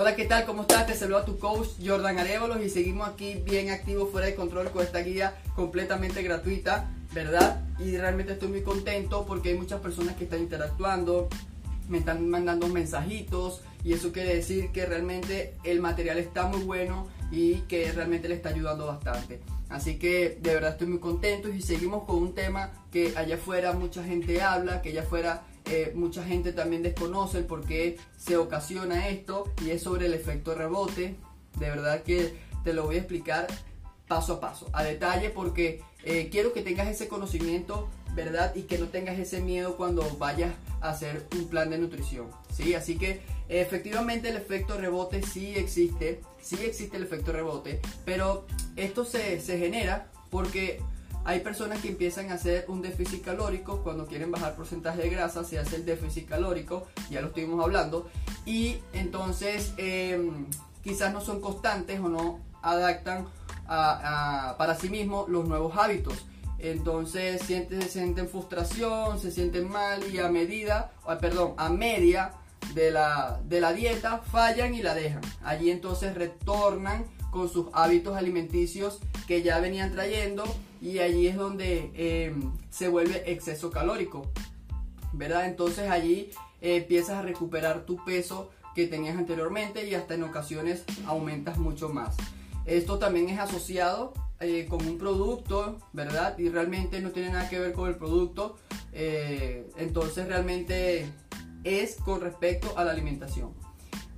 [0.00, 0.46] Hola, ¿qué tal?
[0.46, 0.86] ¿Cómo estás?
[0.86, 4.82] Te saluda tu coach Jordan Arevolos y seguimos aquí bien activos fuera de control con
[4.82, 7.60] esta guía completamente gratuita, ¿verdad?
[7.78, 11.28] Y realmente estoy muy contento porque hay muchas personas que están interactuando,
[11.90, 17.06] me están mandando mensajitos y eso quiere decir que realmente el material está muy bueno
[17.30, 19.40] y que realmente le está ayudando bastante.
[19.68, 23.74] Así que de verdad estoy muy contento y seguimos con un tema que allá afuera
[23.74, 28.36] mucha gente habla, que allá afuera eh, mucha gente también desconoce el por qué se
[28.36, 31.16] ocasiona esto y es sobre el efecto rebote.
[31.58, 33.46] De verdad que te lo voy a explicar
[34.08, 38.52] paso a paso, a detalle, porque eh, quiero que tengas ese conocimiento, ¿verdad?
[38.56, 42.74] Y que no tengas ese miedo cuando vayas a hacer un plan de nutrición, ¿sí?
[42.74, 49.04] Así que efectivamente el efecto rebote sí existe, sí existe el efecto rebote, pero esto
[49.04, 50.80] se, se genera porque
[51.24, 55.44] hay personas que empiezan a hacer un déficit calórico cuando quieren bajar porcentaje de grasa,
[55.44, 58.08] se hace el déficit calórico, ya lo estuvimos hablando,
[58.46, 60.46] y entonces em,
[60.82, 63.26] quizás no son constantes o no adaptan
[63.66, 66.26] para sí mismos los nuevos hábitos.
[66.58, 70.90] Entonces sienten, se sienten frustración, se sienten mal y a medida,
[71.20, 72.32] perdón, a media
[72.74, 75.22] de la, de la dieta fallan y la dejan.
[75.42, 80.44] Allí entonces retornan con sus hábitos alimenticios que ya venían trayendo
[80.80, 84.30] y allí es donde em, se vuelve exceso calórico,
[85.12, 85.46] ¿verdad?
[85.46, 90.84] Entonces allí eh, empiezas a recuperar tu peso que tenías anteriormente y hasta en ocasiones
[91.06, 92.16] aumentas mucho más.
[92.64, 96.38] Esto también es asociado eh, con un producto, ¿verdad?
[96.38, 98.56] Y realmente no tiene nada que ver con el producto.
[98.92, 101.06] Eh, entonces realmente
[101.64, 103.52] es con respecto a la alimentación.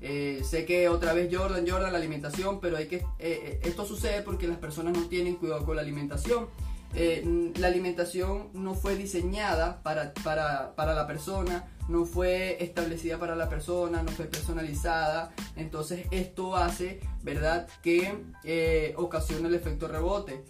[0.00, 3.84] Eh, sé que otra vez Jordan, Jordan, la alimentación, pero hay que, eh, eh, esto
[3.84, 6.48] sucede porque las personas no tienen cuidado con la alimentación.
[6.92, 13.48] la alimentación no fue diseñada para, para, para, la persona, no fue establecida para la
[13.48, 15.32] persona, no fue personalizada.
[15.54, 20.42] Entonces esto hace, ¿verdad?, que ocasiona el efecto rebote.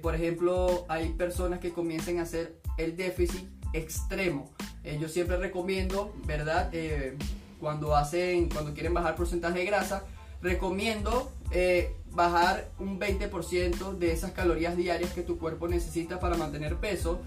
[0.00, 4.50] por ejemplo, hay personas que comienzan a hacer el déficit extremo.
[4.98, 6.70] yo siempre recomiendo, ¿verdad?
[7.60, 10.04] Cuando hacen, cuando quieren bajar porcentaje de grasa,
[10.42, 16.76] recomiendo eh, bajar un 20% de esas calorías diarias que tu cuerpo necesita para mantener
[16.76, 17.20] peso.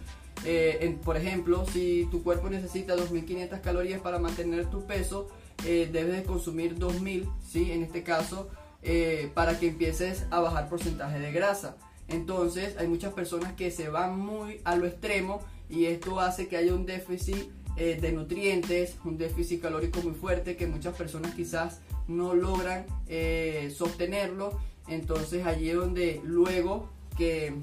[0.45, 5.27] Eh, por ejemplo, si tu cuerpo necesita 2.500 calorías para mantener tu peso,
[5.65, 7.71] eh, debes de consumir 2.000, ¿sí?
[7.71, 8.49] en este caso,
[9.35, 11.77] para que empieces a bajar porcentaje de grasa.
[12.07, 15.39] Entonces, hay muchas personas que se van muy a lo extremo
[15.69, 20.55] y esto hace que haya un déficit eh, de nutrientes, un déficit calórico muy fuerte
[20.55, 24.59] que muchas personas quizás no logran eh, sostenerlo.
[24.87, 27.53] Entonces allí es donde luego que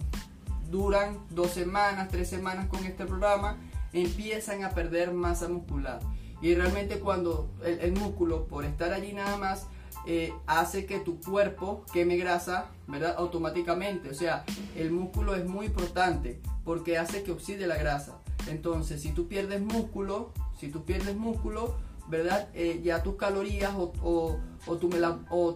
[0.71, 3.59] duran dos semanas, tres semanas con este programa,
[3.93, 6.01] empiezan a perder masa muscular.
[6.41, 9.67] Y realmente cuando el, músculo, por estar allí nada más,
[10.07, 13.15] eh, hace que tu cuerpo queme grasa, ¿verdad?
[13.19, 14.11] Automáticamente.
[14.11, 14.45] O sea,
[14.77, 18.21] el músculo es muy importante porque hace que oxide la grasa.
[18.49, 21.77] Entonces, si tú pierdes músculo, si tú pierdes músculo,
[22.09, 22.49] ¿verdad?
[22.55, 24.39] Eh, ya tus calorías o,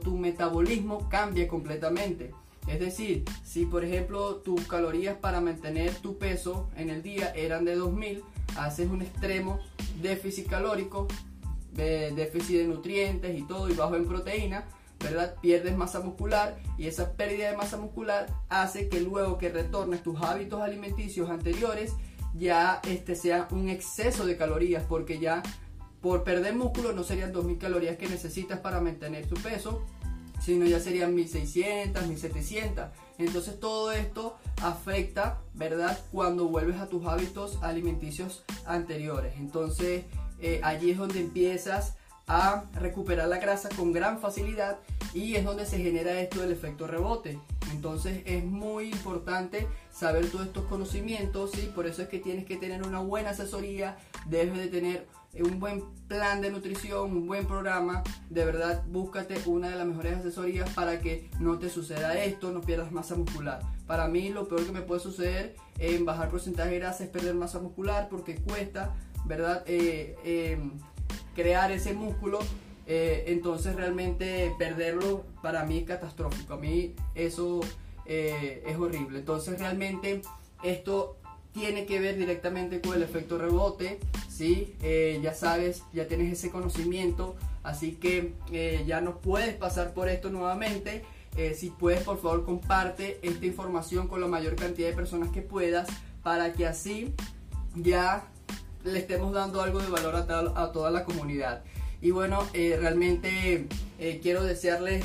[0.03, 2.33] tu, metabolismo cambia completamente.
[2.69, 7.65] Es decir, si por ejemplo tus calorías para mantener tu peso en el día eran
[7.65, 8.23] de 2000,
[8.57, 9.59] haces un extremo
[10.01, 11.09] déficit calórico,
[11.73, 14.65] déficit de nutrientes y todo y bajo en proteína,
[15.01, 15.35] ¿verdad?
[15.41, 20.21] Pierdes masa muscular y esa pérdida de masa muscular hace que luego que retornes tus
[20.23, 21.95] hábitos alimenticios anteriores,
[22.35, 25.43] ya este sea un exceso de calorías porque ya
[26.01, 29.85] por perder músculo no serían 2000 calorías que necesitas para mantener tu peso,
[30.41, 32.87] sino ya serían 1600, 1700.
[33.19, 35.99] Entonces todo esto afecta, ¿verdad?
[36.11, 39.35] Cuando vuelves a tus hábitos alimenticios anteriores.
[39.39, 40.05] Entonces
[40.41, 44.79] eh, allí es donde empiezas a recuperar la grasa con gran facilidad
[45.15, 47.39] y es donde se genera esto del efecto rebote.
[47.73, 52.57] Entonces es muy importante saber todos estos conocimientos, y por eso es que tienes que
[52.57, 53.97] tener una buena asesoría,
[54.27, 55.07] debes de tener
[55.41, 60.19] un buen plan de nutrición, un buen programa, de verdad búscate una de las mejores
[60.19, 63.61] asesorías para que no te suceda esto, no pierdas masa muscular.
[63.87, 67.35] Para mí lo peor que me puede suceder en bajar porcentaje de grasa es perder
[67.35, 68.95] masa muscular porque cuesta,
[69.25, 69.65] ¿verdad?
[69.67, 70.59] Eh, eh,
[71.35, 72.41] crear ese músculo
[72.87, 76.55] eh, entonces realmente perderlo para mí es catastrófico.
[76.55, 77.61] A mí eso
[78.07, 79.21] eh, es horrible.
[79.21, 80.23] Entonces realmente
[80.63, 81.17] esto
[81.53, 83.99] tiene que ver directamente con el efecto rebote.
[84.29, 84.75] ¿sí?
[84.83, 87.37] Eh, ya sabes, ya tienes ese conocimiento.
[87.63, 88.35] Así que
[88.87, 91.05] ya no puedes pasar por esto nuevamente.
[91.55, 95.89] si puedes, por favor, comparte esta información con la mayor cantidad de personas que puedas
[96.25, 97.15] para que así
[97.77, 98.29] ya
[98.85, 101.63] le estemos dando algo de valor a, a toda la comunidad.
[102.01, 103.69] Y bueno, eh, realmente
[104.01, 105.05] eh, quiero desearles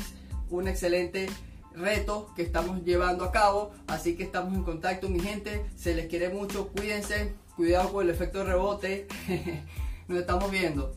[0.50, 1.28] un excelente
[1.74, 3.70] reto que estamos llevando a cabo.
[3.86, 5.64] Así que estamos en contacto, mi gente.
[5.76, 6.68] Se les quiere mucho.
[6.68, 7.34] Cuídense.
[7.56, 9.06] Cuidado con el efecto rebote.
[10.08, 10.96] Nos estamos viendo.